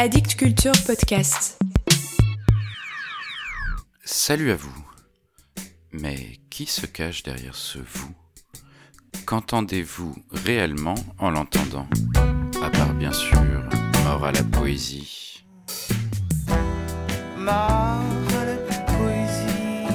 [0.00, 1.58] Addict Culture Podcast.
[4.04, 4.86] Salut à vous.
[5.90, 8.14] Mais qui se cache derrière ce vous?
[9.26, 11.88] Qu'entendez-vous réellement en l'entendant?
[12.62, 13.42] À part bien sûr,
[14.04, 15.44] mort à la poésie.
[17.36, 18.56] Mort à la
[18.86, 19.88] poésie.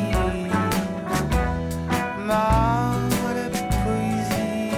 [2.20, 2.99] Mort
[3.29, 3.49] à la
[3.85, 4.73] poésie.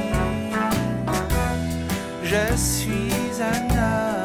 [2.23, 4.24] Je suis un homme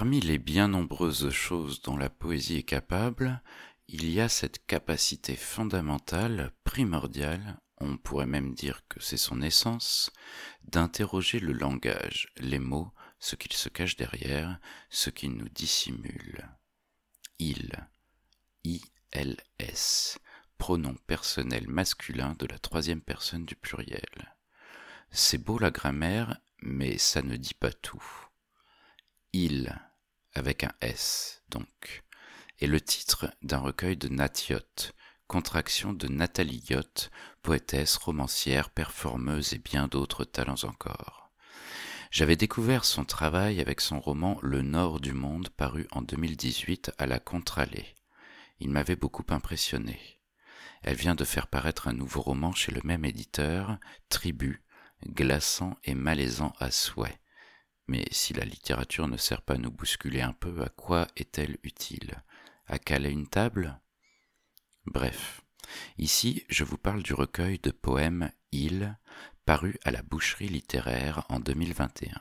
[0.00, 3.42] Parmi les bien nombreuses choses dont la poésie est capable,
[3.86, 10.10] il y a cette capacité fondamentale, primordiale, on pourrait même dire que c'est son essence,
[10.64, 16.48] d'interroger le langage, les mots, ce qu'ils se cachent derrière, ce qu'ils nous dissimulent.
[17.38, 17.70] Il,
[18.64, 20.18] I-L-S,
[20.56, 24.34] pronom personnel masculin de la troisième personne du pluriel.
[25.10, 28.02] C'est beau la grammaire, mais ça ne dit pas tout.
[29.34, 29.78] Il,
[30.34, 32.04] avec un S, donc,
[32.60, 34.92] est le titre d'un recueil de Natiot,
[35.26, 37.10] contraction de Nathalie Yott,
[37.42, 41.30] poétesse, romancière, performeuse et bien d'autres talents encore.
[42.10, 47.06] J'avais découvert son travail avec son roman Le Nord du Monde paru en 2018 à
[47.06, 47.94] la Contralée.
[48.58, 50.00] Il m'avait beaucoup impressionné.
[50.82, 54.64] Elle vient de faire paraître un nouveau roman chez le même éditeur, Tribu,
[55.06, 57.19] glaçant et malaisant à souhait.
[57.90, 61.58] Mais si la littérature ne sert pas à nous bousculer un peu, à quoi est-elle
[61.64, 62.22] utile?
[62.68, 63.80] À caler une table?
[64.86, 65.42] Bref,
[65.98, 68.96] ici je vous parle du recueil de poèmes Il,
[69.44, 72.12] paru à la boucherie littéraire en 2021.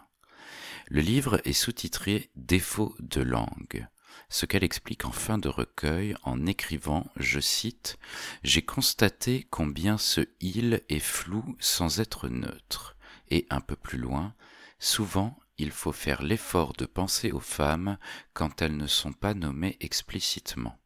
[0.87, 3.87] Le livre est sous-titré Défaut de langue,
[4.29, 7.99] ce qu'elle explique en fin de recueil en écrivant, je cite,
[8.41, 12.97] J'ai constaté combien ce il est flou sans être neutre,
[13.29, 14.33] et un peu plus loin,
[14.79, 17.97] souvent il faut faire l'effort de penser aux femmes
[18.33, 20.79] quand elles ne sont pas nommées explicitement.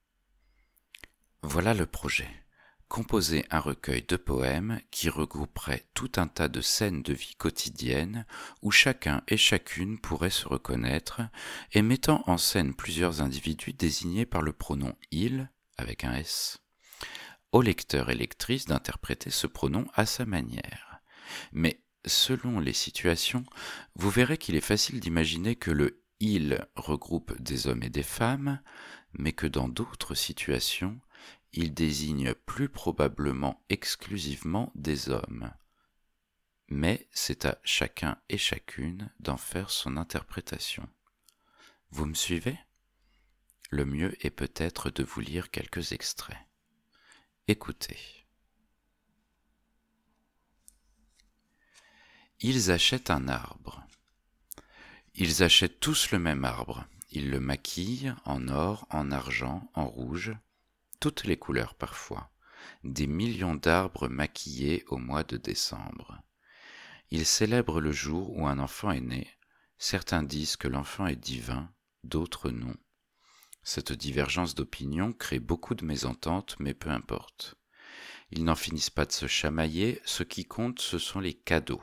[1.44, 2.30] Voilà le projet.
[2.88, 8.26] Composer un recueil de poèmes qui regrouperait tout un tas de scènes de vie quotidienne
[8.62, 11.22] où chacun et chacune pourrait se reconnaître
[11.72, 16.60] et mettant en scène plusieurs individus désignés par le pronom il avec un S.
[17.52, 21.02] Au lecteur et lectrice d'interpréter ce pronom à sa manière.
[21.52, 23.44] Mais selon les situations,
[23.96, 28.62] vous verrez qu'il est facile d'imaginer que le il regroupe des hommes et des femmes,
[29.12, 31.02] mais que dans d'autres situations,
[31.52, 35.52] il désigne plus probablement exclusivement des hommes.
[36.70, 40.88] Mais c'est à chacun et chacune d'en faire son interprétation.
[41.92, 42.58] Vous me suivez?
[43.70, 46.38] Le mieux est peut-être de vous lire quelques extraits.
[47.48, 48.23] Écoutez.
[52.46, 53.88] Ils achètent un arbre.
[55.16, 56.86] Ils achètent tous le même arbre.
[57.10, 60.36] Ils le maquillent en or, en argent, en rouge,
[61.00, 62.32] toutes les couleurs parfois,
[62.84, 66.22] des millions d'arbres maquillés au mois de décembre.
[67.12, 69.30] Ils célèbrent le jour où un enfant est né.
[69.78, 71.72] Certains disent que l'enfant est divin,
[72.04, 72.76] d'autres non.
[73.64, 77.56] Cette divergence d'opinion crée beaucoup de mésententes, mais peu importe.
[78.32, 81.82] Ils n'en finissent pas de se chamailler, ce qui compte ce sont les cadeaux.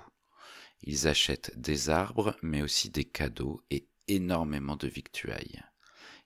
[0.83, 5.63] Ils achètent des arbres, mais aussi des cadeaux et énormément de victuailles.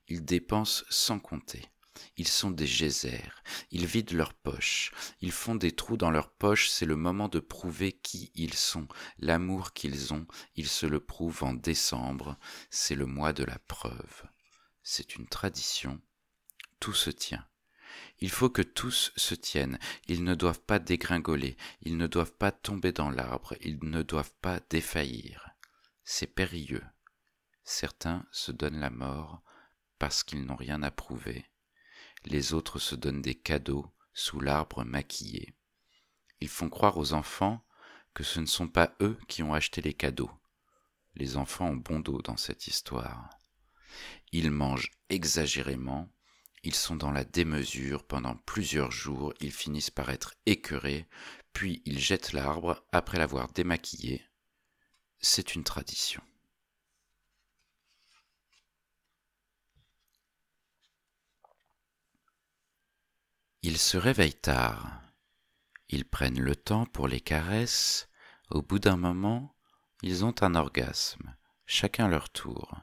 [0.09, 1.63] Ils dépensent sans compter.
[2.17, 6.69] Ils sont des geysers, ils vident leurs poches, ils font des trous dans leurs poches,
[6.69, 8.89] c'est le moment de prouver qui ils sont,
[9.19, 10.27] l'amour qu'ils ont,
[10.57, 12.37] ils se le prouvent en décembre,
[12.71, 14.25] c'est le mois de la preuve.
[14.83, 16.01] C'est une tradition,
[16.81, 17.47] tout se tient.
[18.21, 22.53] Il faut que tous se tiennent, ils ne doivent pas dégringoler, ils ne doivent pas
[22.53, 25.51] tomber dans l'arbre, ils ne doivent pas défaillir.
[26.05, 26.85] C'est périlleux.
[27.65, 29.43] Certains se donnent la mort
[29.99, 31.47] parce qu'ils n'ont rien à prouver.
[32.25, 35.55] Les autres se donnent des cadeaux sous l'arbre maquillé.
[36.41, 37.65] Ils font croire aux enfants
[38.13, 40.31] que ce ne sont pas eux qui ont acheté les cadeaux.
[41.15, 43.31] Les enfants ont bon dos dans cette histoire.
[44.33, 46.11] Ils mangent exagérément,
[46.65, 51.07] ils sont dans la démesure pendant plusieurs jours, ils finissent par être écœurés,
[51.53, 54.25] puis ils jettent l'arbre après l'avoir démaquillé.
[55.21, 56.23] C'est une tradition.
[63.63, 65.01] Ils se réveillent tard.
[65.89, 68.09] Ils prennent le temps pour les caresses.
[68.51, 69.55] Au bout d'un moment,
[70.03, 71.35] ils ont un orgasme,
[71.67, 72.79] chacun leur tour.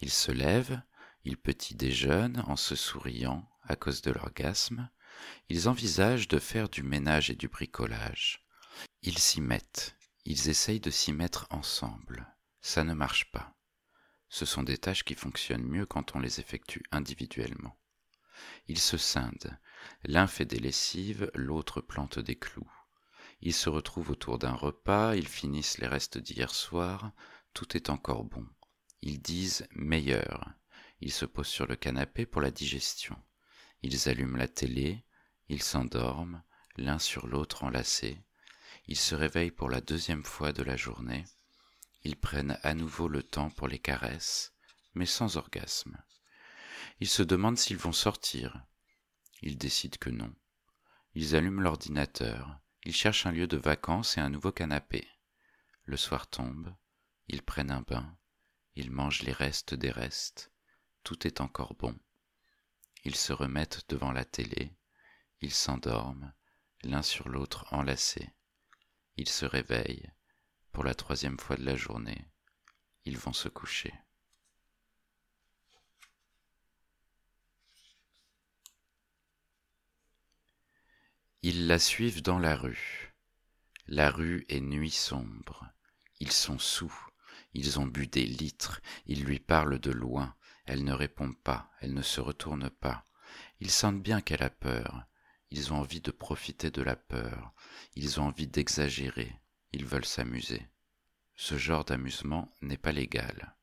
[0.00, 0.80] Ils se lèvent,
[1.24, 4.90] ils petit déjeunent en se souriant à cause de l'orgasme.
[5.48, 8.46] Ils envisagent de faire du ménage et du bricolage.
[9.02, 12.26] Ils s'y mettent, ils essayent de s'y mettre ensemble.
[12.60, 13.54] Ça ne marche pas.
[14.28, 17.78] Ce sont des tâches qui fonctionnent mieux quand on les effectue individuellement.
[18.66, 19.58] Ils se scindent.
[20.04, 22.70] L'un fait des lessives, l'autre plante des clous.
[23.40, 27.12] Ils se retrouvent autour d'un repas, ils finissent les restes d'hier soir,
[27.52, 28.46] tout est encore bon.
[29.02, 30.50] Ils disent meilleur.
[31.04, 33.14] Ils se posent sur le canapé pour la digestion.
[33.82, 35.04] Ils allument la télé,
[35.50, 36.42] ils s'endorment,
[36.78, 38.24] l'un sur l'autre enlacés.
[38.86, 41.26] Ils se réveillent pour la deuxième fois de la journée.
[42.04, 44.54] Ils prennent à nouveau le temps pour les caresses,
[44.94, 46.02] mais sans orgasme.
[47.00, 48.64] Ils se demandent s'ils vont sortir.
[49.42, 50.34] Ils décident que non.
[51.14, 52.58] Ils allument l'ordinateur.
[52.86, 55.06] Ils cherchent un lieu de vacances et un nouveau canapé.
[55.84, 56.74] Le soir tombe.
[57.28, 58.16] Ils prennent un bain.
[58.74, 60.53] Ils mangent les restes des restes.
[61.04, 61.94] Tout est encore bon.
[63.04, 64.74] Ils se remettent devant la télé.
[65.42, 66.32] Ils s'endorment,
[66.82, 68.30] l'un sur l'autre enlacés.
[69.18, 70.10] Ils se réveillent.
[70.72, 72.26] Pour la troisième fois de la journée,
[73.04, 73.92] ils vont se coucher.
[81.42, 83.14] Ils la suivent dans la rue.
[83.86, 85.70] La rue est nuit sombre.
[86.18, 86.96] Ils sont sous.
[87.52, 88.80] Ils ont bu des litres.
[89.04, 90.34] Ils lui parlent de loin.
[90.66, 91.70] Elle ne répond pas.
[91.80, 93.06] Elle ne se retourne pas.
[93.60, 95.04] Ils sentent bien qu'elle a peur.
[95.50, 97.52] Ils ont envie de profiter de la peur.
[97.94, 99.40] Ils ont envie d'exagérer.
[99.72, 100.66] Ils veulent s'amuser.
[101.36, 103.56] Ce genre d'amusement n'est pas légal.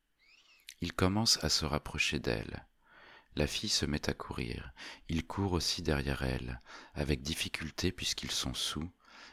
[0.82, 2.66] Ils commencent à se rapprocher d'elle.
[3.36, 4.74] La fille se met à courir.
[5.08, 6.62] Il court aussi derrière elle,
[6.94, 8.92] avec difficulté puisqu'ils sont sous,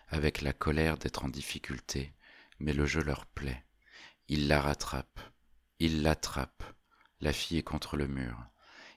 [0.09, 2.15] avec la colère d'être en difficulté,
[2.61, 3.65] mais le jeu leur plaît.
[4.29, 5.21] Il la rattrape.
[5.81, 6.63] Il l'attrape.
[7.21, 8.37] La fille est contre le mur.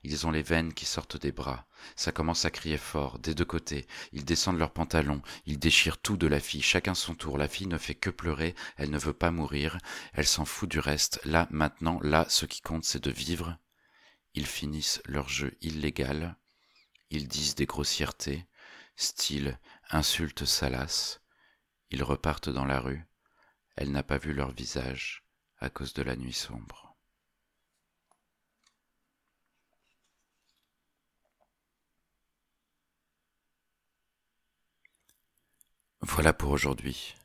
[0.04, 1.68] Ils ont les veines qui sortent des bras.
[1.96, 3.86] Ça commence à crier fort, des deux côtés.
[4.14, 5.22] Ils descendent leurs pantalons.
[5.46, 7.38] Ils déchirent tout de la fille, chacun son tour.
[7.38, 8.56] La fille ne fait que pleurer.
[8.78, 9.78] Elle ne veut pas mourir.
[10.14, 11.20] Elle s'en fout du reste.
[11.26, 13.58] Là, maintenant, là, ce qui compte, c'est de vivre
[14.34, 16.38] ils finissent leur jeu illégal,
[17.10, 18.48] ils disent des grossièretés,
[18.96, 19.60] style
[19.90, 21.22] insultes salaces,
[21.90, 23.06] ils repartent dans la rue,
[23.76, 25.26] elle n'a pas vu leur visage
[25.58, 26.91] à cause de la nuit sombre.
[36.14, 37.16] Voilà pour aujourd'hui.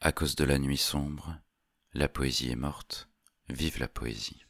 [0.00, 1.36] À cause de la nuit sombre,
[1.94, 3.08] la poésie est morte.
[3.48, 4.44] Vive la poésie.